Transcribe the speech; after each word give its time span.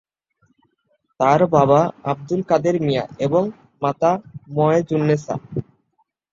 তার 1.19 1.41
বাবা 1.55 1.79
আব্দুল 2.03 2.41
কাদের 2.49 2.75
মিয়া 2.85 3.05
এবং 3.25 3.43
মাতা 3.81 4.11
ময়েজুন্নেসা। 4.55 5.35